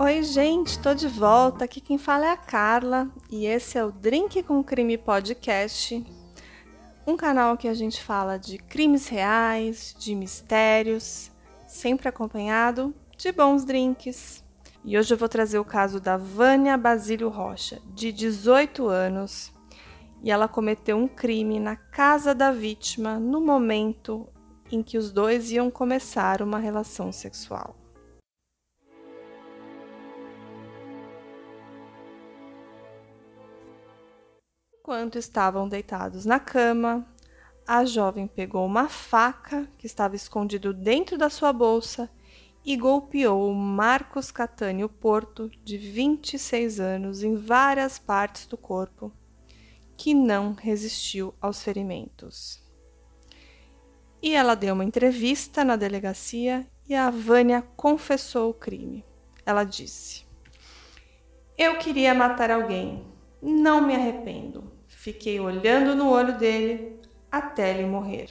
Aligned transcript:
Oi, 0.00 0.22
gente, 0.22 0.78
tô 0.78 0.94
de 0.94 1.08
volta. 1.08 1.64
Aqui 1.64 1.80
quem 1.80 1.98
fala 1.98 2.26
é 2.26 2.30
a 2.30 2.36
Carla 2.36 3.10
e 3.28 3.46
esse 3.46 3.76
é 3.76 3.84
o 3.84 3.90
Drink 3.90 4.44
com 4.44 4.62
Crime 4.62 4.96
Podcast, 4.96 6.06
um 7.04 7.16
canal 7.16 7.56
que 7.56 7.66
a 7.66 7.74
gente 7.74 8.00
fala 8.00 8.38
de 8.38 8.58
crimes 8.58 9.08
reais, 9.08 9.96
de 9.98 10.14
mistérios, 10.14 11.32
sempre 11.66 12.06
acompanhado 12.06 12.94
de 13.16 13.32
bons 13.32 13.64
drinks. 13.64 14.44
E 14.84 14.96
hoje 14.96 15.12
eu 15.12 15.18
vou 15.18 15.28
trazer 15.28 15.58
o 15.58 15.64
caso 15.64 15.98
da 15.98 16.16
Vânia 16.16 16.78
Basílio 16.78 17.28
Rocha, 17.28 17.82
de 17.92 18.12
18 18.12 18.86
anos, 18.86 19.52
e 20.22 20.30
ela 20.30 20.46
cometeu 20.46 20.96
um 20.96 21.08
crime 21.08 21.58
na 21.58 21.74
casa 21.74 22.32
da 22.32 22.52
vítima 22.52 23.18
no 23.18 23.40
momento 23.40 24.28
em 24.70 24.80
que 24.80 24.96
os 24.96 25.10
dois 25.10 25.50
iam 25.50 25.72
começar 25.72 26.40
uma 26.40 26.60
relação 26.60 27.10
sexual. 27.10 27.87
Enquanto 34.88 35.18
estavam 35.18 35.68
deitados 35.68 36.24
na 36.24 36.40
cama, 36.40 37.06
a 37.66 37.84
jovem 37.84 38.26
pegou 38.26 38.64
uma 38.64 38.88
faca 38.88 39.68
que 39.76 39.84
estava 39.84 40.16
escondido 40.16 40.72
dentro 40.72 41.18
da 41.18 41.28
sua 41.28 41.52
bolsa 41.52 42.10
e 42.64 42.74
golpeou 42.74 43.52
Marcos 43.52 44.30
Catânio 44.30 44.88
Porto, 44.88 45.50
de 45.62 45.76
26 45.76 46.80
anos, 46.80 47.22
em 47.22 47.36
várias 47.36 47.98
partes 47.98 48.46
do 48.46 48.56
corpo, 48.56 49.12
que 49.94 50.14
não 50.14 50.54
resistiu 50.54 51.34
aos 51.38 51.62
ferimentos. 51.62 52.58
E 54.22 54.34
ela 54.34 54.54
deu 54.54 54.72
uma 54.72 54.86
entrevista 54.86 55.62
na 55.66 55.76
delegacia 55.76 56.66
e 56.88 56.94
a 56.94 57.10
Vânia 57.10 57.60
confessou 57.76 58.48
o 58.48 58.54
crime. 58.54 59.04
Ela 59.44 59.64
disse: 59.64 60.24
Eu 61.58 61.76
queria 61.76 62.14
matar 62.14 62.50
alguém, 62.50 63.04
não 63.42 63.86
me 63.86 63.94
arrependo. 63.94 64.77
Fiquei 65.08 65.40
olhando 65.40 65.94
no 65.94 66.10
olho 66.10 66.36
dele 66.36 67.00
até 67.32 67.70
ele 67.70 67.86
morrer. 67.86 68.28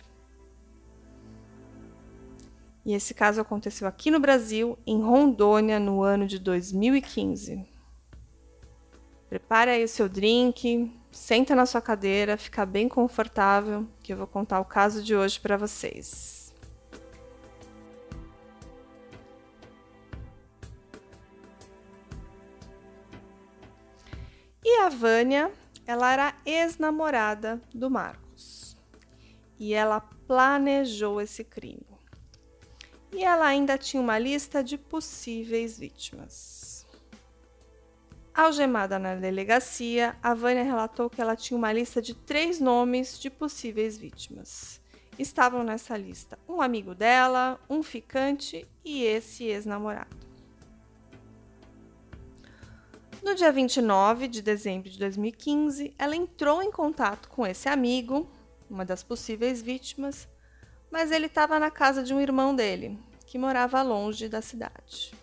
E 2.86 2.94
esse 2.94 3.16
caso 3.16 3.42
aconteceu 3.42 3.88
aqui 3.88 4.12
no 4.12 4.20
Brasil, 4.20 4.78
em 4.86 5.02
Rondônia, 5.02 5.80
no 5.80 6.04
ano 6.04 6.28
de 6.28 6.38
2015. 6.38 7.68
Prepare 9.28 9.72
aí 9.72 9.84
o 9.84 9.88
seu 9.88 10.08
drink, 10.08 10.96
senta 11.10 11.56
na 11.56 11.66
sua 11.66 11.82
cadeira, 11.82 12.38
fica 12.38 12.64
bem 12.64 12.88
confortável, 12.88 13.88
que 14.04 14.14
eu 14.14 14.18
vou 14.18 14.28
contar 14.28 14.60
o 14.60 14.66
caso 14.66 15.02
de 15.02 15.16
hoje 15.16 15.40
para 15.40 15.58
vocês. 15.58 16.54
E 24.64 24.78
a 24.82 24.90
Vânia 24.90 25.52
ela 25.88 26.12
era 26.12 26.36
ex-namorada 26.46 27.62
do 27.74 27.90
Marcos 27.90 28.76
e 29.58 29.74
ela 29.74 30.02
planejou 30.02 31.22
esse 31.22 31.46
crime. 31.46 31.88
E 33.14 33.24
ela 33.24 33.48
ainda 33.48 33.78
tinha 33.78 34.04
uma 34.04 34.20
lista 34.20 34.62
de 34.62 34.78
possíveis 34.78 35.80
vítimas. 35.80 36.86
Algemada 38.36 39.00
na 39.00 39.16
delegacia, 39.16 40.16
a 40.22 40.34
Vânia 40.34 40.64
relatou 40.64 41.10
que 41.10 41.22
ela 41.22 41.36
tinha 41.36 41.58
uma 41.58 41.72
lista 41.72 42.02
de 42.02 42.14
três 42.14 42.60
nomes 42.60 43.18
de 43.18 43.30
possíveis 43.30 43.98
vítimas. 43.98 44.82
Estavam 45.18 45.64
nessa 45.64 45.98
lista 45.98 46.38
um 46.48 46.62
amigo 46.62 46.94
dela, 46.94 47.60
um 47.70 47.82
ficante 47.82 48.68
e 48.84 49.04
esse 49.04 49.46
ex-namorado. 49.46 50.27
No 53.28 53.36
dia 53.36 53.52
29 53.52 54.30
de 54.30 54.42
dezembro 54.42 54.90
de 54.90 54.98
2015, 54.98 55.94
ela 56.00 56.16
entrou 56.16 56.64
em 56.64 56.72
contato 56.72 57.28
com 57.28 57.46
esse 57.46 57.68
amigo, 57.68 58.26
uma 58.70 58.86
das 58.86 59.04
possíveis 59.04 59.62
vítimas, 59.62 60.30
mas 60.90 61.12
ele 61.12 61.26
estava 61.26 61.60
na 61.60 61.70
casa 61.70 62.02
de 62.02 62.14
um 62.14 62.22
irmão 62.22 62.56
dele, 62.56 62.98
que 63.26 63.38
morava 63.38 63.82
longe 63.82 64.30
da 64.30 64.42
cidade. 64.42 65.14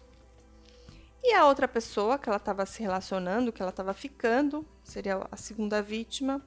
E 1.23 1.33
a 1.33 1.47
outra 1.47 1.67
pessoa 1.67 2.19
que 2.19 2.29
ela 2.29 2.37
estava 2.37 2.67
se 2.67 2.83
relacionando, 2.83 3.51
que 3.51 3.63
ela 3.63 3.71
estava 3.71 3.95
ficando, 3.95 4.67
seria 4.83 5.27
a 5.33 5.37
segunda 5.39 5.81
vítima, 5.81 6.45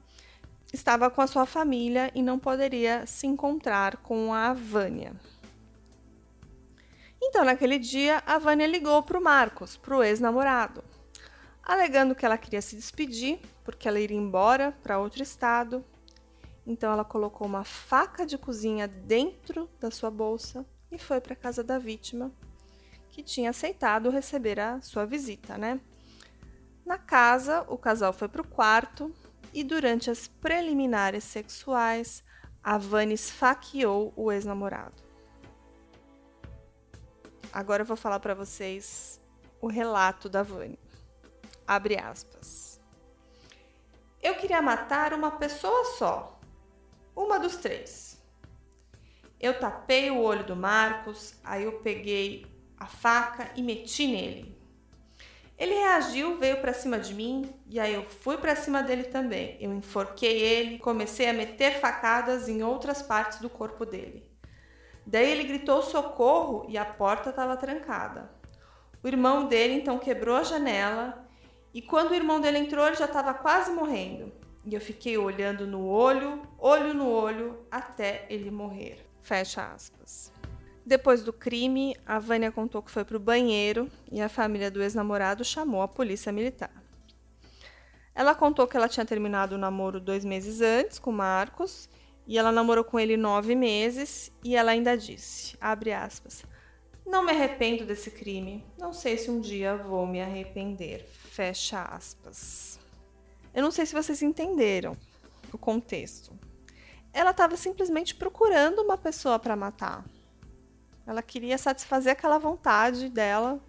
estava 0.72 1.10
com 1.10 1.20
a 1.20 1.26
sua 1.26 1.44
família 1.44 2.12
e 2.14 2.22
não 2.22 2.38
poderia 2.38 3.04
se 3.04 3.26
encontrar 3.26 3.96
com 3.96 4.32
a 4.32 4.52
Vânia. 4.52 5.12
Então, 7.20 7.44
naquele 7.44 7.80
dia, 7.80 8.22
a 8.24 8.38
Vânia 8.38 8.68
ligou 8.68 9.02
para 9.02 9.18
o 9.18 9.20
Marcos, 9.20 9.76
para 9.76 9.96
o 9.96 10.04
ex-namorado 10.04 10.84
alegando 11.68 12.14
que 12.14 12.24
ela 12.24 12.38
queria 12.38 12.62
se 12.62 12.74
despedir 12.74 13.38
porque 13.62 13.86
ela 13.86 14.00
iria 14.00 14.16
embora 14.16 14.72
para 14.82 14.98
outro 14.98 15.22
estado. 15.22 15.84
Então 16.66 16.90
ela 16.90 17.04
colocou 17.04 17.46
uma 17.46 17.62
faca 17.62 18.24
de 18.24 18.38
cozinha 18.38 18.88
dentro 18.88 19.68
da 19.78 19.90
sua 19.90 20.10
bolsa 20.10 20.64
e 20.90 20.98
foi 20.98 21.20
para 21.20 21.34
a 21.34 21.36
casa 21.36 21.62
da 21.62 21.78
vítima, 21.78 22.32
que 23.10 23.22
tinha 23.22 23.50
aceitado 23.50 24.08
receber 24.08 24.58
a 24.58 24.80
sua 24.80 25.04
visita, 25.04 25.58
né? 25.58 25.78
Na 26.86 26.96
casa, 26.96 27.66
o 27.68 27.76
casal 27.76 28.14
foi 28.14 28.28
para 28.28 28.40
o 28.40 28.48
quarto 28.48 29.14
e 29.52 29.62
durante 29.62 30.10
as 30.10 30.26
preliminares 30.26 31.24
sexuais, 31.24 32.24
a 32.62 32.78
Vânia 32.78 33.14
esfaqueou 33.14 34.12
o 34.16 34.32
ex-namorado. 34.32 35.02
Agora 37.52 37.82
eu 37.82 37.86
vou 37.86 37.96
falar 37.96 38.20
para 38.20 38.34
vocês 38.34 39.20
o 39.60 39.66
relato 39.66 40.28
da 40.28 40.42
Vânia. 40.42 40.87
Abre 41.68 42.00
aspas. 42.00 42.80
Eu 44.22 44.36
queria 44.36 44.62
matar 44.62 45.12
uma 45.12 45.32
pessoa 45.32 45.84
só, 45.98 46.40
uma 47.14 47.38
dos 47.38 47.56
três. 47.58 48.18
Eu 49.38 49.60
tapei 49.60 50.10
o 50.10 50.18
olho 50.18 50.44
do 50.44 50.56
Marcos, 50.56 51.34
aí 51.44 51.64
eu 51.64 51.72
peguei 51.80 52.46
a 52.78 52.86
faca 52.86 53.50
e 53.54 53.62
meti 53.62 54.06
nele. 54.06 54.58
Ele 55.58 55.74
reagiu, 55.74 56.38
veio 56.38 56.58
para 56.58 56.72
cima 56.72 56.98
de 56.98 57.12
mim 57.12 57.54
e 57.66 57.78
aí 57.78 57.92
eu 57.92 58.08
fui 58.08 58.38
para 58.38 58.56
cima 58.56 58.82
dele 58.82 59.04
também. 59.04 59.58
Eu 59.60 59.70
enforquei 59.74 60.40
ele, 60.40 60.78
comecei 60.78 61.28
a 61.28 61.34
meter 61.34 61.80
facadas 61.80 62.48
em 62.48 62.62
outras 62.62 63.02
partes 63.02 63.40
do 63.40 63.50
corpo 63.50 63.84
dele. 63.84 64.26
Daí 65.04 65.30
ele 65.30 65.44
gritou 65.44 65.82
socorro 65.82 66.64
e 66.66 66.78
a 66.78 66.86
porta 66.86 67.28
estava 67.28 67.58
trancada. 67.58 68.30
O 69.02 69.06
irmão 69.06 69.44
dele 69.46 69.74
então 69.74 69.98
quebrou 69.98 70.34
a 70.34 70.44
janela 70.44 71.27
e 71.78 71.82
quando 71.82 72.10
o 72.10 72.14
irmão 72.16 72.40
dele 72.40 72.58
entrou, 72.58 72.84
ele 72.88 72.96
já 72.96 73.04
estava 73.04 73.32
quase 73.32 73.70
morrendo. 73.70 74.32
E 74.66 74.74
eu 74.74 74.80
fiquei 74.80 75.16
olhando 75.16 75.64
no 75.64 75.86
olho, 75.86 76.42
olho 76.58 76.92
no 76.92 77.08
olho, 77.08 77.56
até 77.70 78.26
ele 78.28 78.50
morrer. 78.50 79.06
Fecha 79.22 79.64
aspas. 79.64 80.32
Depois 80.84 81.22
do 81.22 81.32
crime, 81.32 81.94
a 82.04 82.18
Vânia 82.18 82.50
contou 82.50 82.82
que 82.82 82.90
foi 82.90 83.04
para 83.04 83.16
o 83.16 83.20
banheiro 83.20 83.88
e 84.10 84.20
a 84.20 84.28
família 84.28 84.72
do 84.72 84.82
ex-namorado 84.82 85.44
chamou 85.44 85.80
a 85.80 85.86
polícia 85.86 86.32
militar. 86.32 86.82
Ela 88.12 88.34
contou 88.34 88.66
que 88.66 88.76
ela 88.76 88.88
tinha 88.88 89.06
terminado 89.06 89.54
o 89.54 89.58
namoro 89.58 90.00
dois 90.00 90.24
meses 90.24 90.60
antes 90.60 90.98
com 90.98 91.12
Marcos 91.12 91.88
e 92.26 92.36
ela 92.36 92.50
namorou 92.50 92.82
com 92.82 92.98
ele 92.98 93.16
nove 93.16 93.54
meses 93.54 94.32
e 94.42 94.56
ela 94.56 94.72
ainda 94.72 94.98
disse, 94.98 95.56
abre 95.60 95.92
aspas, 95.92 96.44
não 97.06 97.24
me 97.24 97.30
arrependo 97.30 97.86
desse 97.86 98.10
crime. 98.10 98.64
Não 98.76 98.92
sei 98.92 99.16
se 99.16 99.30
um 99.30 99.40
dia 99.40 99.76
vou 99.76 100.04
me 100.08 100.20
arrepender. 100.20 101.08
Fecha 101.38 101.82
aspas. 101.82 102.80
Eu 103.54 103.62
não 103.62 103.70
sei 103.70 103.86
se 103.86 103.94
vocês 103.94 104.22
entenderam 104.22 104.96
o 105.52 105.56
contexto. 105.56 106.36
Ela 107.12 107.30
estava 107.30 107.56
simplesmente 107.56 108.12
procurando 108.12 108.80
uma 108.80 108.98
pessoa 108.98 109.38
para 109.38 109.54
matar. 109.54 110.04
Ela 111.06 111.22
queria 111.22 111.56
satisfazer 111.56 112.12
aquela 112.12 112.38
vontade 112.38 113.08
dela. 113.08 113.60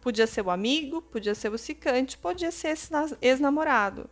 Podia 0.00 0.26
ser 0.26 0.40
o 0.40 0.50
amigo, 0.50 1.02
podia 1.02 1.34
ser 1.34 1.52
o 1.52 1.58
cicante, 1.58 2.16
podia 2.16 2.50
ser 2.50 2.68
esse 2.68 2.90
ex-namorado. 3.20 4.08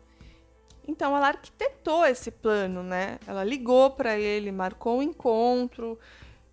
Então 0.87 1.17
ela 1.17 1.29
arquitetou 1.29 2.05
esse 2.05 2.31
plano, 2.31 2.83
né? 2.83 3.19
Ela 3.27 3.45
ligou 3.45 3.93
para 3.93 4.19
ele, 4.19 4.53
marcou 4.53 4.99
um 4.99 5.03
encontro, 5.03 5.99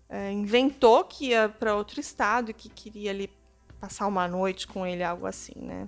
é, 0.08 0.32
inventou 0.32 1.04
que 1.04 1.26
ia 1.26 1.46
para 1.46 1.76
outro 1.76 2.00
estado 2.00 2.52
e 2.52 2.54
que 2.54 2.70
queria 2.70 3.10
ali 3.10 3.30
passar 3.78 4.06
uma 4.06 4.26
noite 4.26 4.66
com 4.66 4.86
ele, 4.86 5.04
algo 5.04 5.26
assim, 5.26 5.56
né? 5.56 5.86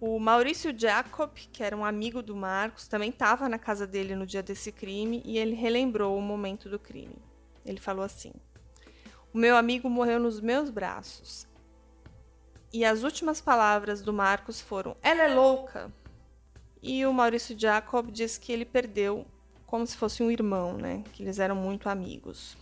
O 0.00 0.18
Maurício 0.18 0.72
Jacob, 0.74 1.30
que 1.34 1.62
era 1.62 1.76
um 1.76 1.84
amigo 1.84 2.22
do 2.22 2.34
Marcos, 2.34 2.88
também 2.88 3.10
estava 3.10 3.50
na 3.50 3.58
casa 3.58 3.86
dele 3.86 4.16
no 4.16 4.24
dia 4.24 4.42
desse 4.42 4.72
crime 4.72 5.20
e 5.26 5.36
ele 5.36 5.54
relembrou 5.54 6.16
o 6.16 6.22
momento 6.22 6.70
do 6.70 6.78
crime. 6.78 7.16
Ele 7.66 7.78
falou 7.78 8.02
assim: 8.02 8.32
O 9.30 9.36
meu 9.36 9.54
amigo 9.54 9.90
morreu 9.90 10.18
nos 10.18 10.40
meus 10.40 10.70
braços. 10.70 11.46
E 12.72 12.82
as 12.82 13.02
últimas 13.02 13.42
palavras 13.42 14.00
do 14.00 14.10
Marcos 14.10 14.58
foram: 14.58 14.96
Ela 15.02 15.24
é 15.24 15.34
louca. 15.34 15.92
E 16.82 17.04
o 17.04 17.12
Maurício 17.12 17.58
Jacob 17.58 18.10
disse 18.10 18.40
que 18.40 18.52
ele 18.52 18.64
perdeu 18.64 19.26
como 19.66 19.86
se 19.86 19.98
fosse 19.98 20.22
um 20.22 20.30
irmão, 20.30 20.78
né? 20.78 21.04
Que 21.12 21.22
eles 21.22 21.38
eram 21.38 21.54
muito 21.54 21.90
amigos. 21.90 22.56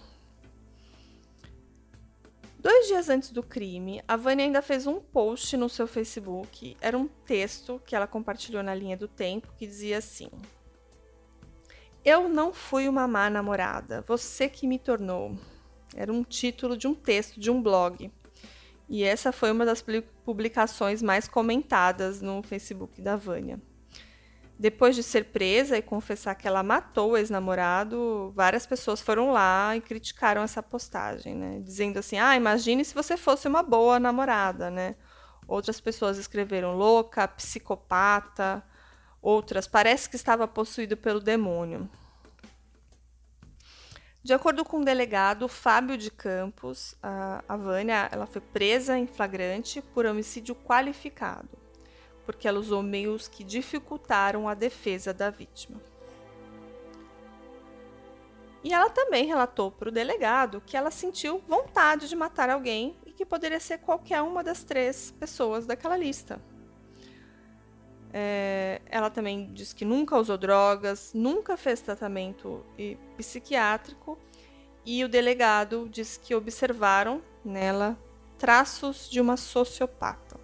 Dois 2.60 2.88
dias 2.88 3.08
antes 3.08 3.30
do 3.30 3.40
crime, 3.40 4.02
a 4.08 4.16
Vânia 4.16 4.44
ainda 4.44 4.60
fez 4.60 4.84
um 4.84 4.98
post 4.98 5.56
no 5.56 5.68
seu 5.68 5.86
Facebook. 5.86 6.76
Era 6.80 6.98
um 6.98 7.06
texto 7.06 7.80
que 7.86 7.94
ela 7.94 8.06
compartilhou 8.06 8.64
na 8.64 8.74
linha 8.74 8.96
do 8.96 9.06
tempo 9.06 9.54
que 9.56 9.64
dizia 9.64 9.98
assim: 9.98 10.28
Eu 12.04 12.28
não 12.28 12.52
fui 12.52 12.88
uma 12.88 13.06
má 13.06 13.30
namorada, 13.30 14.04
você 14.08 14.48
que 14.48 14.66
me 14.66 14.76
tornou. 14.76 15.38
Era 15.94 16.12
um 16.12 16.24
título 16.24 16.76
de 16.76 16.88
um 16.88 16.94
texto 16.94 17.38
de 17.38 17.48
um 17.48 17.62
blog. 17.62 18.10
E 18.88 19.04
essa 19.04 19.30
foi 19.30 19.52
uma 19.52 19.64
das 19.64 19.84
publicações 20.24 21.00
mais 21.00 21.28
comentadas 21.28 22.20
no 22.20 22.42
Facebook 22.42 23.00
da 23.00 23.14
Vânia. 23.14 23.60
Depois 24.58 24.96
de 24.96 25.04
ser 25.04 25.26
presa 25.26 25.78
e 25.78 25.82
confessar 25.82 26.34
que 26.34 26.48
ela 26.48 26.64
matou 26.64 27.12
o 27.12 27.16
ex-namorado, 27.16 28.32
várias 28.34 28.66
pessoas 28.66 29.00
foram 29.00 29.30
lá 29.30 29.76
e 29.76 29.80
criticaram 29.80 30.42
essa 30.42 30.60
postagem, 30.60 31.36
né? 31.36 31.60
Dizendo 31.60 31.98
assim: 32.00 32.18
"Ah, 32.18 32.34
imagine 32.34 32.84
se 32.84 32.92
você 32.92 33.16
fosse 33.16 33.46
uma 33.46 33.62
boa 33.62 34.00
namorada", 34.00 34.68
né? 34.68 34.96
Outras 35.46 35.80
pessoas 35.80 36.18
escreveram 36.18 36.74
louca, 36.76 37.28
psicopata, 37.28 38.64
outras 39.22 39.68
parece 39.68 40.10
que 40.10 40.16
estava 40.16 40.48
possuído 40.48 40.96
pelo 40.96 41.20
demônio. 41.20 41.88
De 44.24 44.32
acordo 44.32 44.64
com 44.64 44.80
o 44.80 44.84
delegado 44.84 45.46
Fábio 45.48 45.96
de 45.96 46.10
Campos, 46.10 46.96
a, 47.00 47.56
Vânia 47.56 48.08
ela 48.10 48.26
foi 48.26 48.42
presa 48.42 48.98
em 48.98 49.06
flagrante 49.06 49.80
por 49.80 50.04
homicídio 50.04 50.54
qualificado 50.56 51.67
porque 52.28 52.46
ela 52.46 52.58
usou 52.58 52.82
meios 52.82 53.26
que 53.26 53.42
dificultaram 53.42 54.46
a 54.46 54.52
defesa 54.52 55.14
da 55.14 55.30
vítima. 55.30 55.80
E 58.62 58.70
ela 58.70 58.90
também 58.90 59.24
relatou 59.24 59.70
para 59.70 59.88
o 59.88 59.90
delegado 59.90 60.62
que 60.66 60.76
ela 60.76 60.90
sentiu 60.90 61.42
vontade 61.48 62.06
de 62.06 62.14
matar 62.14 62.50
alguém 62.50 62.94
e 63.06 63.12
que 63.12 63.24
poderia 63.24 63.58
ser 63.58 63.78
qualquer 63.78 64.20
uma 64.20 64.44
das 64.44 64.62
três 64.62 65.10
pessoas 65.18 65.64
daquela 65.64 65.96
lista. 65.96 66.38
É, 68.12 68.82
ela 68.90 69.08
também 69.08 69.50
disse 69.54 69.74
que 69.74 69.86
nunca 69.86 70.14
usou 70.18 70.36
drogas, 70.36 71.12
nunca 71.14 71.56
fez 71.56 71.80
tratamento 71.80 72.62
psiquiátrico 73.16 74.18
e 74.84 75.02
o 75.02 75.08
delegado 75.08 75.88
disse 75.90 76.20
que 76.20 76.34
observaram 76.34 77.22
nela 77.42 77.98
traços 78.36 79.08
de 79.08 79.18
uma 79.18 79.38
sociopata. 79.38 80.37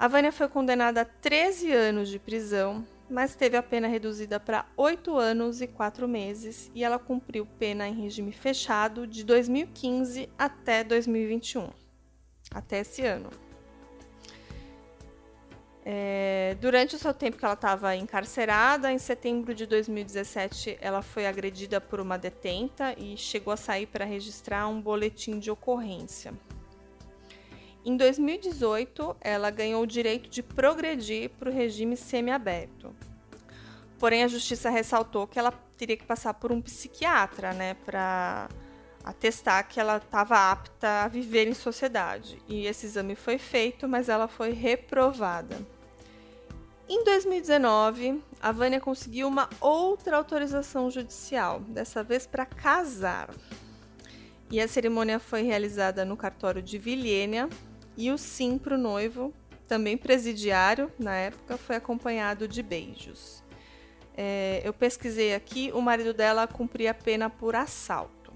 A 0.00 0.08
Vânia 0.08 0.32
foi 0.32 0.48
condenada 0.48 1.02
a 1.02 1.04
13 1.04 1.70
anos 1.72 2.08
de 2.08 2.18
prisão, 2.18 2.86
mas 3.10 3.34
teve 3.34 3.54
a 3.54 3.62
pena 3.62 3.86
reduzida 3.86 4.40
para 4.40 4.64
8 4.74 5.14
anos 5.14 5.60
e 5.60 5.66
4 5.66 6.08
meses 6.08 6.70
e 6.74 6.82
ela 6.82 6.98
cumpriu 6.98 7.46
pena 7.58 7.86
em 7.86 7.92
regime 7.92 8.32
fechado 8.32 9.06
de 9.06 9.22
2015 9.22 10.26
até 10.38 10.82
2021, 10.82 11.68
até 12.50 12.78
esse 12.78 13.04
ano. 13.04 13.28
É, 15.84 16.56
durante 16.62 16.96
o 16.96 16.98
seu 16.98 17.12
tempo 17.12 17.36
que 17.36 17.44
ela 17.44 17.52
estava 17.52 17.94
encarcerada, 17.94 18.90
em 18.90 18.98
setembro 18.98 19.54
de 19.54 19.66
2017, 19.66 20.78
ela 20.80 21.02
foi 21.02 21.26
agredida 21.26 21.78
por 21.78 22.00
uma 22.00 22.16
detenta 22.16 22.94
e 22.96 23.18
chegou 23.18 23.52
a 23.52 23.56
sair 23.58 23.84
para 23.84 24.06
registrar 24.06 24.66
um 24.66 24.80
boletim 24.80 25.38
de 25.38 25.50
ocorrência. 25.50 26.32
Em 27.84 27.96
2018, 27.96 29.16
ela 29.20 29.50
ganhou 29.50 29.82
o 29.82 29.86
direito 29.86 30.28
de 30.28 30.42
progredir 30.42 31.30
para 31.30 31.48
o 31.48 31.52
regime 31.52 31.96
semiaberto. 31.96 32.94
Porém, 33.98 34.22
a 34.22 34.28
justiça 34.28 34.68
ressaltou 34.68 35.26
que 35.26 35.38
ela 35.38 35.52
teria 35.78 35.96
que 35.96 36.04
passar 36.04 36.34
por 36.34 36.52
um 36.52 36.60
psiquiatra, 36.60 37.52
né, 37.54 37.74
para 37.86 38.48
atestar 39.02 39.66
que 39.66 39.80
ela 39.80 39.96
estava 39.96 40.50
apta 40.50 41.04
a 41.04 41.08
viver 41.08 41.48
em 41.48 41.54
sociedade. 41.54 42.42
E 42.46 42.66
esse 42.66 42.84
exame 42.84 43.14
foi 43.14 43.38
feito, 43.38 43.88
mas 43.88 44.10
ela 44.10 44.28
foi 44.28 44.52
reprovada. 44.52 45.56
Em 46.86 47.02
2019, 47.04 48.22
a 48.42 48.52
Vânia 48.52 48.80
conseguiu 48.80 49.28
uma 49.28 49.48
outra 49.60 50.16
autorização 50.16 50.90
judicial, 50.90 51.60
dessa 51.60 52.02
vez 52.02 52.26
para 52.26 52.44
casar. 52.44 53.30
E 54.50 54.60
a 54.60 54.66
cerimônia 54.66 55.18
foi 55.18 55.42
realizada 55.42 56.04
no 56.04 56.16
cartório 56.16 56.60
de 56.60 56.76
Vilhena, 56.76 57.48
e 57.96 58.10
o 58.10 58.18
sim 58.18 58.58
para 58.58 58.74
o 58.74 58.78
noivo, 58.78 59.32
também 59.66 59.96
presidiário 59.96 60.90
na 60.98 61.14
época, 61.14 61.56
foi 61.56 61.76
acompanhado 61.76 62.48
de 62.48 62.62
beijos. 62.62 63.42
É, 64.16 64.60
eu 64.64 64.72
pesquisei 64.72 65.34
aqui, 65.34 65.70
o 65.72 65.80
marido 65.80 66.12
dela 66.12 66.46
cumpria 66.46 66.90
a 66.90 66.94
pena 66.94 67.30
por 67.30 67.54
assalto. 67.54 68.32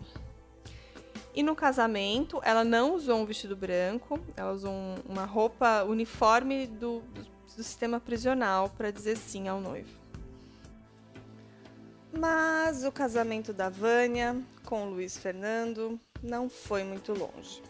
E 1.34 1.42
no 1.42 1.56
casamento, 1.56 2.40
ela 2.44 2.62
não 2.62 2.94
usou 2.94 3.18
um 3.18 3.24
vestido 3.24 3.56
branco, 3.56 4.20
ela 4.36 4.52
usou 4.52 4.70
um, 4.70 4.94
uma 5.08 5.24
roupa 5.24 5.82
uniforme 5.82 6.66
do, 6.68 7.00
do, 7.00 7.22
do 7.22 7.62
sistema 7.62 7.98
prisional 7.98 8.70
para 8.70 8.92
dizer 8.92 9.16
sim 9.16 9.48
ao 9.48 9.60
noivo. 9.60 9.90
Mas 12.16 12.84
o 12.84 12.92
casamento 12.92 13.52
da 13.52 13.68
Vânia 13.68 14.40
com 14.64 14.88
Luiz 14.88 15.18
Fernando 15.18 15.98
não 16.22 16.48
foi 16.48 16.84
muito 16.84 17.12
longe. 17.12 17.60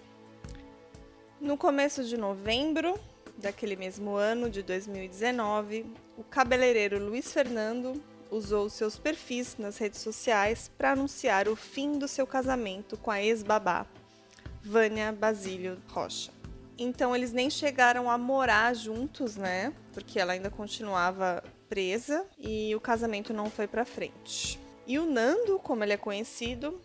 No 1.45 1.59
começo 1.59 2.03
de 2.03 2.17
novembro 2.17 2.99
daquele 3.37 3.77
mesmo 3.77 4.17
ano, 4.17 4.49
de 4.49 4.63
2019, 4.63 5.85
o 6.17 6.25
cabeleireiro 6.25 6.99
Luiz 6.99 7.31
Fernando 7.35 8.03
usou 8.31 8.71
seus 8.71 8.97
perfis 8.97 9.59
nas 9.59 9.77
redes 9.77 10.01
sociais 10.01 10.71
para 10.79 10.93
anunciar 10.93 11.47
o 11.47 11.55
fim 11.55 11.99
do 11.99 12.09
seu 12.09 12.27
casamento 12.27 12.97
com 12.97 13.11
a 13.11 13.23
ex-babá, 13.23 13.85
Vânia 14.63 15.13
Basílio 15.13 15.77
Rocha. 15.89 16.33
Então 16.79 17.15
eles 17.15 17.31
nem 17.31 17.51
chegaram 17.51 18.11
a 18.11 18.17
morar 18.17 18.75
juntos, 18.75 19.37
né? 19.37 19.75
Porque 19.93 20.19
ela 20.19 20.33
ainda 20.33 20.49
continuava 20.49 21.45
presa 21.69 22.25
e 22.39 22.75
o 22.75 22.81
casamento 22.81 23.35
não 23.35 23.51
foi 23.51 23.67
para 23.67 23.85
frente. 23.85 24.59
E 24.87 24.99
o 24.99 25.05
Nando, 25.05 25.59
como 25.59 25.85
ele 25.85 25.93
é 25.93 25.99
conhecido, 25.99 26.81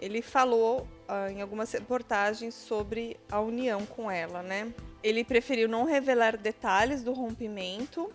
ele 0.00 0.20
falou 0.20 0.84
em 1.30 1.40
algumas 1.40 1.72
reportagens 1.72 2.54
sobre 2.54 3.16
a 3.30 3.40
união 3.40 3.86
com 3.86 4.10
ela, 4.10 4.42
né? 4.42 4.72
Ele 5.02 5.24
preferiu 5.24 5.68
não 5.68 5.84
revelar 5.84 6.36
detalhes 6.36 7.02
do 7.02 7.12
rompimento 7.12 8.12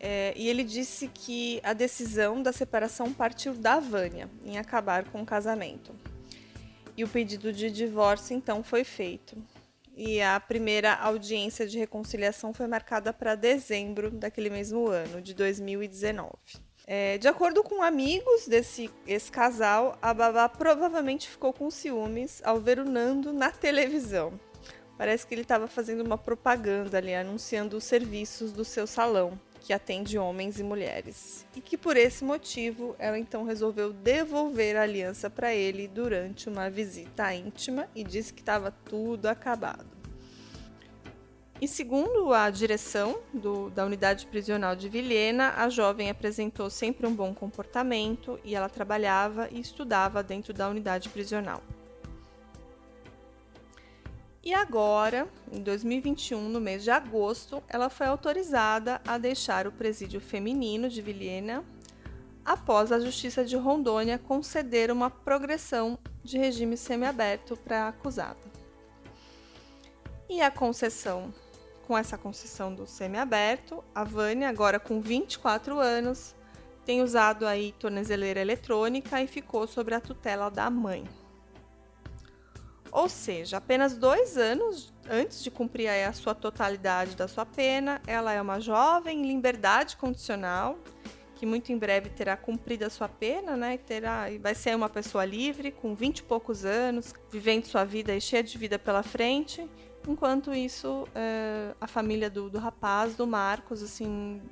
é, 0.00 0.34
e 0.36 0.48
ele 0.48 0.64
disse 0.64 1.08
que 1.08 1.60
a 1.62 1.72
decisão 1.72 2.42
da 2.42 2.52
separação 2.52 3.12
partiu 3.12 3.54
da 3.54 3.78
Vânia 3.78 4.28
em 4.44 4.58
acabar 4.58 5.04
com 5.04 5.22
o 5.22 5.26
casamento. 5.26 5.94
E 6.96 7.02
o 7.02 7.08
pedido 7.08 7.52
de 7.52 7.70
divórcio 7.70 8.36
então 8.36 8.62
foi 8.62 8.84
feito. 8.84 9.36
E 9.96 10.20
a 10.20 10.38
primeira 10.40 10.94
audiência 10.94 11.66
de 11.66 11.78
reconciliação 11.78 12.52
foi 12.52 12.66
marcada 12.66 13.12
para 13.12 13.34
dezembro 13.34 14.10
daquele 14.10 14.50
mesmo 14.50 14.88
ano, 14.88 15.22
de 15.22 15.34
2019. 15.34 16.32
É, 16.86 17.16
de 17.16 17.26
acordo 17.26 17.62
com 17.62 17.82
amigos 17.82 18.46
desse 18.46 18.90
esse 19.06 19.32
casal, 19.32 19.96
a 20.02 20.12
babá 20.12 20.48
provavelmente 20.48 21.28
ficou 21.28 21.52
com 21.52 21.70
ciúmes 21.70 22.42
ao 22.44 22.60
ver 22.60 22.78
o 22.78 22.84
Nando 22.84 23.32
na 23.32 23.50
televisão. 23.50 24.38
Parece 24.98 25.26
que 25.26 25.34
ele 25.34 25.42
estava 25.42 25.66
fazendo 25.66 26.02
uma 26.02 26.18
propaganda 26.18 26.98
ali, 26.98 27.14
anunciando 27.14 27.76
os 27.76 27.84
serviços 27.84 28.52
do 28.52 28.64
seu 28.64 28.86
salão, 28.86 29.38
que 29.60 29.72
atende 29.72 30.18
homens 30.18 30.60
e 30.60 30.62
mulheres. 30.62 31.46
E 31.56 31.60
que 31.60 31.78
por 31.78 31.96
esse 31.96 32.22
motivo 32.22 32.94
ela 32.98 33.18
então 33.18 33.44
resolveu 33.44 33.92
devolver 33.92 34.76
a 34.76 34.82
aliança 34.82 35.30
para 35.30 35.54
ele 35.54 35.88
durante 35.88 36.50
uma 36.50 36.68
visita 36.68 37.34
íntima 37.34 37.88
e 37.94 38.04
disse 38.04 38.32
que 38.32 38.40
estava 38.40 38.70
tudo 38.70 39.26
acabado. 39.26 39.93
E 41.60 41.68
segundo 41.68 42.32
a 42.32 42.50
direção 42.50 43.20
do, 43.32 43.70
da 43.70 43.84
unidade 43.86 44.26
prisional 44.26 44.74
de 44.74 44.88
Vilhena, 44.88 45.54
a 45.56 45.68
jovem 45.68 46.10
apresentou 46.10 46.68
sempre 46.68 47.06
um 47.06 47.14
bom 47.14 47.32
comportamento 47.32 48.38
e 48.44 48.54
ela 48.54 48.68
trabalhava 48.68 49.48
e 49.50 49.60
estudava 49.60 50.22
dentro 50.22 50.52
da 50.52 50.68
unidade 50.68 51.08
prisional. 51.08 51.62
E 54.42 54.52
agora, 54.52 55.26
em 55.50 55.62
2021, 55.62 56.50
no 56.50 56.60
mês 56.60 56.84
de 56.84 56.90
agosto, 56.90 57.62
ela 57.66 57.88
foi 57.88 58.08
autorizada 58.08 59.00
a 59.06 59.16
deixar 59.16 59.66
o 59.66 59.72
presídio 59.72 60.20
feminino 60.20 60.90
de 60.90 61.00
Vilhena 61.00 61.64
após 62.44 62.92
a 62.92 63.00
Justiça 63.00 63.42
de 63.42 63.56
Rondônia 63.56 64.18
conceder 64.18 64.90
uma 64.90 65.08
progressão 65.08 65.98
de 66.22 66.36
regime 66.36 66.76
semiaberto 66.76 67.56
para 67.56 67.84
a 67.84 67.88
acusada. 67.88 68.52
E 70.28 70.42
a 70.42 70.50
concessão 70.50 71.32
com 71.86 71.96
essa 71.96 72.16
concessão 72.16 72.74
do 72.74 72.86
semiaberto, 72.86 73.84
a 73.94 74.04
Vânia, 74.04 74.48
agora 74.48 74.80
com 74.80 75.00
24 75.00 75.78
anos, 75.78 76.34
tem 76.84 77.02
usado 77.02 77.46
aí 77.46 77.72
tornezeleira 77.78 78.40
eletrônica 78.40 79.20
e 79.20 79.26
ficou 79.26 79.66
sob 79.66 79.94
a 79.94 80.00
tutela 80.00 80.50
da 80.50 80.70
mãe. 80.70 81.04
Ou 82.90 83.08
seja, 83.08 83.56
apenas 83.56 83.96
dois 83.96 84.36
anos 84.38 84.92
antes 85.10 85.42
de 85.42 85.50
cumprir 85.50 85.88
a 85.88 86.12
sua 86.12 86.34
totalidade 86.34 87.16
da 87.16 87.28
sua 87.28 87.44
pena, 87.44 88.00
ela 88.06 88.32
é 88.32 88.40
uma 88.40 88.60
jovem 88.60 89.20
em 89.20 89.34
liberdade 89.34 89.96
condicional 89.96 90.78
que 91.34 91.44
muito 91.44 91.72
em 91.72 91.78
breve 91.78 92.08
terá 92.10 92.36
cumprido 92.36 92.84
a 92.84 92.90
sua 92.90 93.08
pena, 93.08 93.56
né? 93.56 93.76
Terá, 93.76 94.26
vai 94.40 94.54
ser 94.54 94.74
uma 94.74 94.88
pessoa 94.88 95.24
livre, 95.24 95.72
com 95.72 95.94
20 95.94 96.18
e 96.18 96.22
poucos 96.22 96.64
anos, 96.64 97.12
vivendo 97.30 97.66
sua 97.66 97.84
vida 97.84 98.14
e 98.14 98.20
cheia 98.20 98.42
de 98.42 98.56
vida 98.56 98.78
pela 98.78 99.02
frente. 99.02 99.68
Enquanto 100.06 100.52
isso, 100.52 101.08
é, 101.14 101.74
a 101.80 101.86
família 101.86 102.28
do, 102.28 102.50
do 102.50 102.58
rapaz, 102.58 103.16
do 103.16 103.26
Marcos, 103.26 103.82
assim, 103.82 104.42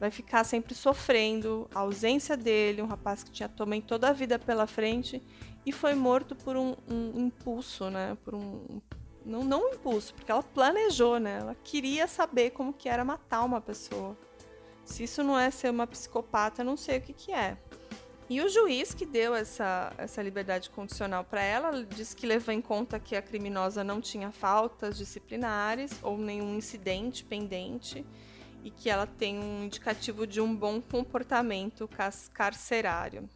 vai 0.00 0.10
ficar 0.10 0.44
sempre 0.44 0.74
sofrendo 0.74 1.68
a 1.74 1.80
ausência 1.80 2.36
dele, 2.36 2.82
um 2.82 2.86
rapaz 2.86 3.22
que 3.22 3.30
tinha 3.30 3.48
também 3.48 3.80
toda 3.80 4.08
a 4.08 4.12
vida 4.12 4.38
pela 4.38 4.66
frente 4.66 5.22
e 5.64 5.70
foi 5.70 5.94
morto 5.94 6.34
por 6.34 6.56
um, 6.56 6.74
um 6.88 7.26
impulso, 7.26 7.90
né? 7.90 8.16
Por 8.24 8.34
um 8.34 8.80
não, 9.24 9.44
não 9.44 9.66
um 9.66 9.74
impulso, 9.74 10.14
porque 10.14 10.32
ela 10.32 10.42
planejou, 10.42 11.18
né? 11.18 11.38
Ela 11.40 11.56
queria 11.62 12.06
saber 12.06 12.50
como 12.50 12.72
que 12.72 12.88
era 12.88 13.04
matar 13.04 13.44
uma 13.44 13.60
pessoa. 13.60 14.16
Se 14.84 15.04
isso 15.04 15.22
não 15.22 15.38
é 15.38 15.50
ser 15.50 15.70
uma 15.70 15.86
psicopata, 15.86 16.62
eu 16.62 16.66
não 16.66 16.76
sei 16.76 16.98
o 16.98 17.00
que, 17.02 17.12
que 17.12 17.32
é. 17.32 17.56
E 18.30 18.40
o 18.40 18.48
juiz 18.48 18.94
que 18.94 19.04
deu 19.04 19.34
essa, 19.34 19.92
essa 19.98 20.22
liberdade 20.22 20.70
condicional 20.70 21.24
para 21.24 21.42
ela 21.42 21.84
disse 21.84 22.14
que 22.14 22.28
levou 22.28 22.54
em 22.54 22.60
conta 22.60 23.00
que 23.00 23.16
a 23.16 23.20
criminosa 23.20 23.82
não 23.82 24.00
tinha 24.00 24.30
faltas 24.30 24.96
disciplinares 24.96 25.98
ou 26.00 26.16
nenhum 26.16 26.54
incidente 26.54 27.24
pendente 27.24 28.06
e 28.62 28.70
que 28.70 28.88
ela 28.88 29.04
tem 29.04 29.36
um 29.36 29.64
indicativo 29.64 30.28
de 30.28 30.40
um 30.40 30.54
bom 30.54 30.80
comportamento 30.80 31.90
carcerário. 32.32 33.28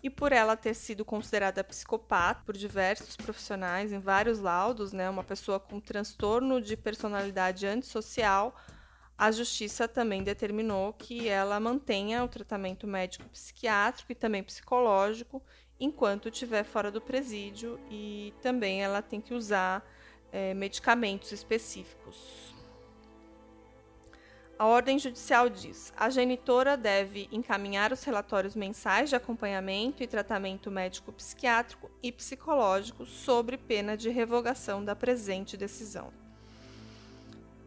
E 0.00 0.08
por 0.08 0.30
ela 0.30 0.56
ter 0.56 0.74
sido 0.74 1.04
considerada 1.04 1.64
psicopata 1.64 2.40
por 2.46 2.56
diversos 2.56 3.16
profissionais 3.16 3.92
em 3.92 3.98
vários 3.98 4.38
laudos, 4.38 4.92
né, 4.92 5.10
uma 5.10 5.24
pessoa 5.24 5.58
com 5.58 5.80
transtorno 5.80 6.60
de 6.60 6.76
personalidade 6.76 7.66
antissocial, 7.66 8.54
a 9.18 9.32
justiça 9.32 9.88
também 9.88 10.22
determinou 10.22 10.92
que 10.92 11.26
ela 11.28 11.58
mantenha 11.58 12.22
o 12.22 12.28
tratamento 12.28 12.86
médico 12.86 13.28
psiquiátrico 13.30 14.12
e 14.12 14.14
também 14.14 14.44
psicológico 14.44 15.42
enquanto 15.80 16.28
estiver 16.28 16.62
fora 16.62 16.88
do 16.88 17.00
presídio 17.00 17.80
e 17.90 18.32
também 18.40 18.80
ela 18.80 19.02
tem 19.02 19.20
que 19.20 19.34
usar 19.34 19.84
é, 20.30 20.54
medicamentos 20.54 21.32
específicos. 21.32 22.54
A 24.56 24.66
ordem 24.66 25.00
judicial 25.00 25.48
diz: 25.48 25.92
a 25.96 26.10
genitora 26.10 26.76
deve 26.76 27.28
encaminhar 27.32 27.92
os 27.92 28.04
relatórios 28.04 28.54
mensais 28.54 29.08
de 29.08 29.16
acompanhamento 29.16 30.00
e 30.00 30.06
tratamento 30.06 30.70
médico-psiquiátrico 30.70 31.90
e 32.00 32.12
psicológico 32.12 33.04
sobre 33.04 33.58
pena 33.58 33.96
de 33.96 34.10
revogação 34.10 34.84
da 34.84 34.94
presente 34.94 35.56
decisão. 35.56 36.27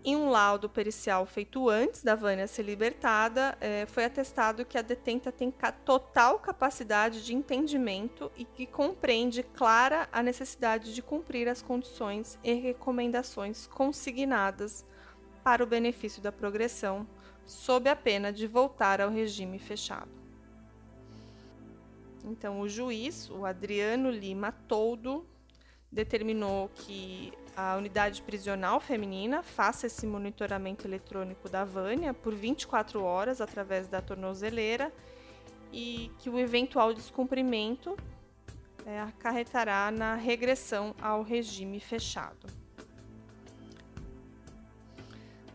Em 0.03 0.15
um 0.15 0.31
laudo 0.31 0.67
pericial 0.67 1.27
feito 1.27 1.69
antes 1.69 2.03
da 2.03 2.15
Vânia 2.15 2.47
ser 2.47 2.63
libertada, 2.63 3.55
eh, 3.61 3.85
foi 3.85 4.03
atestado 4.03 4.65
que 4.65 4.75
a 4.75 4.81
detenta 4.81 5.31
tem 5.31 5.53
total 5.85 6.39
capacidade 6.39 7.23
de 7.23 7.35
entendimento 7.35 8.31
e 8.35 8.43
que 8.43 8.65
compreende 8.65 9.43
clara 9.43 10.09
a 10.11 10.23
necessidade 10.23 10.95
de 10.95 11.03
cumprir 11.03 11.47
as 11.47 11.61
condições 11.61 12.39
e 12.43 12.51
recomendações 12.53 13.67
consignadas 13.67 14.83
para 15.43 15.63
o 15.63 15.67
benefício 15.67 16.19
da 16.19 16.31
progressão, 16.31 17.07
sob 17.45 17.87
a 17.87 17.95
pena 17.95 18.33
de 18.33 18.47
voltar 18.47 19.01
ao 19.01 19.11
regime 19.11 19.59
fechado. 19.59 20.09
Então, 22.25 22.59
o 22.59 22.67
juiz, 22.67 23.29
o 23.29 23.45
Adriano 23.45 24.09
Lima 24.09 24.51
Toldo, 24.67 25.27
determinou 25.91 26.69
que 26.69 27.33
a 27.55 27.75
unidade 27.75 28.21
prisional 28.21 28.79
feminina 28.79 29.43
faça 29.43 29.87
esse 29.87 30.07
monitoramento 30.07 30.87
eletrônico 30.87 31.49
da 31.49 31.65
Vânia 31.65 32.13
por 32.13 32.33
24 32.33 33.03
horas 33.03 33.41
através 33.41 33.87
da 33.87 34.01
tornozeleira 34.01 34.91
e 35.71 36.11
que 36.19 36.29
o 36.29 36.39
eventual 36.39 36.93
descumprimento 36.93 37.97
é, 38.85 39.01
acarretará 39.01 39.91
na 39.91 40.15
regressão 40.15 40.95
ao 41.01 41.21
regime 41.21 41.79
fechado. 41.79 42.47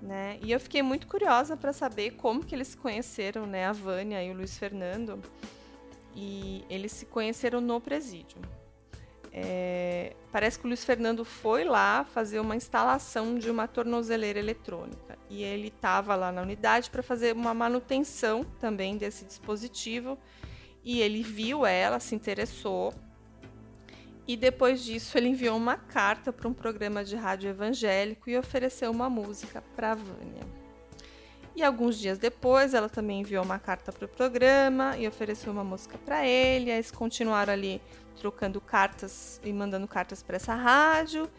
Né? 0.00 0.38
E 0.42 0.52
eu 0.52 0.60
fiquei 0.60 0.82
muito 0.82 1.06
curiosa 1.06 1.56
para 1.56 1.72
saber 1.72 2.12
como 2.12 2.44
que 2.44 2.54
eles 2.54 2.68
se 2.68 2.76
conheceram, 2.76 3.46
né, 3.46 3.66
a 3.66 3.72
Vânia 3.72 4.22
e 4.22 4.30
o 4.30 4.34
Luiz 4.34 4.56
Fernando. 4.56 5.20
E 6.14 6.64
eles 6.70 6.92
se 6.92 7.06
conheceram 7.06 7.60
no 7.60 7.80
presídio. 7.80 8.38
É, 9.32 9.95
parece 10.36 10.58
que 10.58 10.66
o 10.66 10.68
Luiz 10.68 10.84
Fernando 10.84 11.24
foi 11.24 11.64
lá 11.64 12.04
fazer 12.04 12.40
uma 12.40 12.54
instalação 12.54 13.38
de 13.38 13.50
uma 13.50 13.66
tornozeleira 13.66 14.38
eletrônica 14.38 15.16
e 15.30 15.42
ele 15.42 15.68
estava 15.68 16.14
lá 16.14 16.30
na 16.30 16.42
unidade 16.42 16.90
para 16.90 17.02
fazer 17.02 17.32
uma 17.34 17.54
manutenção 17.54 18.44
também 18.60 18.98
desse 18.98 19.24
dispositivo 19.24 20.18
e 20.84 21.00
ele 21.00 21.22
viu 21.22 21.64
ela, 21.64 21.98
se 21.98 22.14
interessou 22.14 22.92
e 24.28 24.36
depois 24.36 24.84
disso, 24.84 25.16
ele 25.16 25.28
enviou 25.28 25.56
uma 25.56 25.78
carta 25.78 26.30
para 26.30 26.46
um 26.46 26.52
programa 26.52 27.02
de 27.02 27.16
rádio 27.16 27.48
evangélico 27.48 28.28
e 28.28 28.36
ofereceu 28.36 28.90
uma 28.90 29.08
música 29.08 29.64
para 29.74 29.94
Vânia. 29.94 30.42
E 31.54 31.62
alguns 31.62 31.96
dias 31.96 32.18
depois, 32.18 32.74
ela 32.74 32.90
também 32.90 33.22
enviou 33.22 33.42
uma 33.42 33.58
carta 33.58 33.90
para 33.90 34.04
o 34.04 34.08
programa 34.08 34.98
e 34.98 35.08
ofereceu 35.08 35.50
uma 35.50 35.64
música 35.64 35.96
para 35.96 36.26
ele. 36.26 36.70
Eles 36.70 36.90
continuaram 36.90 37.54
ali 37.54 37.80
trocando 38.16 38.60
cartas 38.60 39.40
e 39.44 39.52
mandando 39.52 39.86
cartas 39.86 40.22
para 40.22 40.36
essa 40.36 40.54
rádio. 40.54 41.30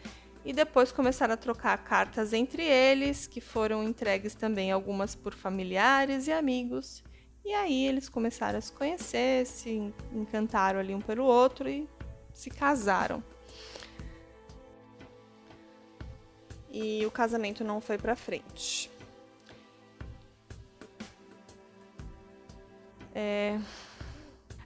E 0.44 0.52
depois 0.52 0.90
começaram 0.92 1.34
a 1.34 1.36
trocar 1.36 1.76
cartas 1.84 2.32
entre 2.32 2.62
eles, 2.62 3.26
que 3.26 3.40
foram 3.40 3.84
entregues 3.84 4.34
também 4.34 4.72
algumas 4.72 5.14
por 5.14 5.34
familiares 5.34 6.26
e 6.26 6.32
amigos. 6.32 7.04
E 7.44 7.52
aí 7.52 7.86
eles 7.86 8.08
começaram 8.08 8.58
a 8.58 8.60
se 8.60 8.72
conhecer, 8.72 9.46
se 9.46 9.92
encantaram 10.12 10.78
ali 10.80 10.94
um 10.94 11.00
pelo 11.00 11.24
outro 11.24 11.68
e 11.68 11.88
se 12.32 12.50
casaram. 12.50 13.22
E 16.70 17.04
o 17.04 17.10
casamento 17.10 17.64
não 17.64 17.80
foi 17.80 17.98
para 17.98 18.14
frente. 18.14 18.90
É... 23.14 23.58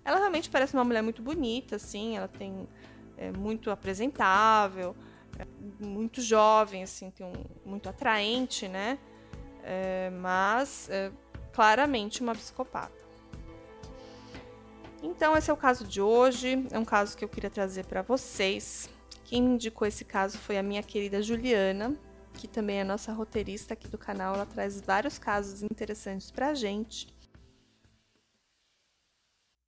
Ela 0.04 0.18
realmente 0.18 0.50
parece 0.50 0.74
uma 0.74 0.84
mulher 0.84 1.02
muito 1.02 1.22
bonita, 1.22 1.76
assim. 1.76 2.16
Ela 2.16 2.28
tem 2.28 2.68
é, 3.16 3.30
muito 3.30 3.70
apresentável, 3.70 4.96
é, 5.38 5.46
muito 5.84 6.20
jovem, 6.20 6.82
assim, 6.82 7.10
tem 7.10 7.26
um, 7.26 7.44
muito 7.64 7.88
atraente, 7.88 8.68
né? 8.68 8.98
É, 9.62 10.10
mas 10.10 10.88
é, 10.90 11.12
claramente 11.52 12.20
uma 12.20 12.34
psicopata. 12.34 13.02
Então, 15.02 15.36
esse 15.36 15.50
é 15.50 15.52
o 15.52 15.56
caso 15.56 15.84
de 15.84 16.00
hoje. 16.00 16.66
É 16.70 16.78
um 16.78 16.84
caso 16.84 17.16
que 17.16 17.24
eu 17.24 17.28
queria 17.28 17.50
trazer 17.50 17.84
para 17.86 18.02
vocês. 18.02 18.88
Quem 19.24 19.42
me 19.42 19.54
indicou 19.54 19.86
esse 19.86 20.04
caso 20.04 20.38
foi 20.38 20.58
a 20.58 20.62
minha 20.62 20.82
querida 20.82 21.22
Juliana, 21.22 21.96
que 22.34 22.46
também 22.46 22.78
é 22.80 22.84
nossa 22.84 23.12
roteirista 23.12 23.74
aqui 23.74 23.88
do 23.88 23.98
canal. 23.98 24.34
Ela 24.34 24.46
traz 24.46 24.80
vários 24.80 25.18
casos 25.18 25.62
interessantes 25.62 26.30
pra 26.30 26.54
gente. 26.54 27.12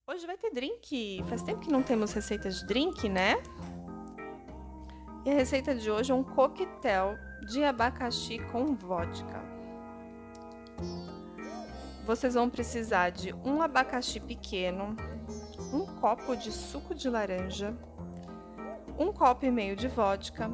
Hoje 0.06 0.26
vai 0.26 0.36
ter 0.36 0.50
drink. 0.50 1.24
Faz 1.30 1.42
tempo 1.42 1.60
que 1.60 1.72
não 1.72 1.82
temos 1.82 2.12
receita 2.12 2.50
de 2.50 2.66
drink, 2.66 3.08
né? 3.08 3.36
E 5.24 5.30
a 5.30 5.34
receita 5.34 5.74
de 5.74 5.90
hoje 5.90 6.12
é 6.12 6.14
um 6.14 6.22
coquetel 6.22 7.16
de 7.48 7.64
abacaxi 7.64 8.38
com 8.52 8.74
vodka. 8.76 9.42
Vocês 12.04 12.34
vão 12.34 12.50
precisar 12.50 13.08
de 13.08 13.32
um 13.46 13.62
abacaxi 13.62 14.20
pequeno, 14.20 14.94
um 15.72 15.86
copo 15.98 16.36
de 16.36 16.52
suco 16.52 16.94
de 16.94 17.08
laranja, 17.08 17.74
um 18.98 19.10
copo 19.10 19.46
e 19.46 19.50
meio 19.50 19.74
de 19.74 19.88
vodka, 19.88 20.50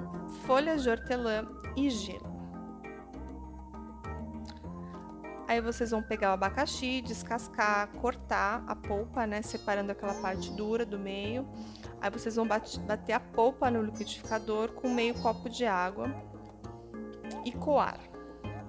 folhas 0.46 0.84
de 0.84 0.90
hortelã 0.90 1.44
e 1.76 1.90
gelo. 1.90 2.29
Aí 5.50 5.60
vocês 5.60 5.90
vão 5.90 6.00
pegar 6.00 6.30
o 6.30 6.34
abacaxi, 6.34 7.00
descascar, 7.00 7.88
cortar 8.00 8.62
a 8.68 8.76
polpa, 8.76 9.26
né, 9.26 9.42
separando 9.42 9.90
aquela 9.90 10.14
parte 10.14 10.48
dura 10.52 10.86
do 10.86 10.96
meio. 10.96 11.44
Aí 12.00 12.08
vocês 12.08 12.36
vão 12.36 12.46
bater 12.46 13.12
a 13.12 13.18
polpa 13.18 13.68
no 13.68 13.82
liquidificador 13.82 14.68
com 14.74 14.88
meio 14.88 15.12
copo 15.14 15.48
de 15.48 15.66
água 15.66 16.14
e 17.44 17.50
coar. 17.50 17.98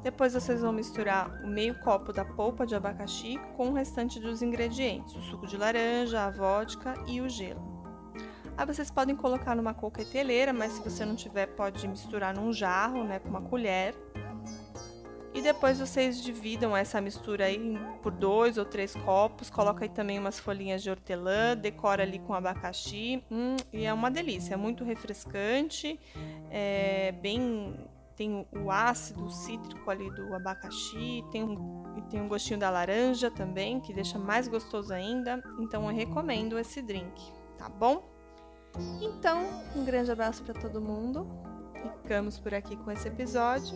Depois 0.01 0.33
vocês 0.33 0.61
vão 0.61 0.73
misturar 0.73 1.29
o 1.43 1.47
meio 1.47 1.79
copo 1.81 2.11
da 2.11 2.25
polpa 2.25 2.65
de 2.65 2.73
abacaxi 2.73 3.39
com 3.55 3.69
o 3.69 3.73
restante 3.73 4.19
dos 4.19 4.41
ingredientes, 4.41 5.15
o 5.15 5.21
suco 5.21 5.45
de 5.45 5.57
laranja, 5.57 6.25
a 6.25 6.31
vodka 6.31 6.95
e 7.05 7.21
o 7.21 7.29
gelo. 7.29 7.61
Aí 8.57 8.65
vocês 8.65 8.89
podem 8.89 9.15
colocar 9.15 9.55
numa 9.55 9.75
coqueteleira, 9.75 10.51
mas 10.51 10.71
se 10.71 10.81
você 10.81 11.05
não 11.05 11.15
tiver, 11.15 11.45
pode 11.45 11.87
misturar 11.87 12.33
num 12.33 12.51
jarro, 12.51 13.03
né, 13.03 13.19
com 13.19 13.29
uma 13.29 13.41
colher. 13.41 13.95
E 15.33 15.41
depois 15.41 15.79
vocês 15.79 16.21
dividam 16.21 16.75
essa 16.75 16.99
mistura 16.99 17.45
aí 17.45 17.79
por 18.01 18.11
dois 18.11 18.57
ou 18.57 18.65
três 18.65 18.93
copos, 18.93 19.49
coloca 19.49 19.85
aí 19.85 19.89
também 19.89 20.19
umas 20.19 20.37
folhinhas 20.37 20.83
de 20.83 20.89
hortelã, 20.89 21.55
decora 21.55 22.03
ali 22.03 22.19
com 22.19 22.33
abacaxi, 22.33 23.23
hum, 23.31 23.55
e 23.71 23.85
é 23.85 23.93
uma 23.93 24.11
delícia, 24.11 24.55
é 24.55 24.57
muito 24.57 24.83
refrescante, 24.83 25.97
é 26.49 27.13
bem 27.13 27.73
tem 28.13 28.45
o 28.51 28.69
ácido 28.69 29.31
cítrico 29.31 29.89
ali 29.89 30.11
do 30.11 30.35
abacaxi, 30.35 31.23
tem, 31.31 31.57
tem 32.09 32.21
um 32.21 32.27
gostinho 32.27 32.59
da 32.59 32.69
laranja 32.69 33.31
também, 33.31 33.79
que 33.79 33.91
deixa 33.93 34.19
mais 34.19 34.47
gostoso 34.47 34.93
ainda. 34.93 35.41
Então 35.59 35.89
eu 35.89 35.95
recomendo 35.95 36.59
esse 36.59 36.83
drink, 36.83 37.19
tá 37.57 37.67
bom? 37.67 38.03
Então, 39.01 39.43
um 39.75 39.83
grande 39.83 40.11
abraço 40.11 40.43
para 40.43 40.53
todo 40.53 40.79
mundo. 40.79 41.27
Ficamos 42.03 42.37
por 42.37 42.53
aqui 42.53 42.75
com 42.75 42.91
esse 42.91 43.07
episódio 43.07 43.75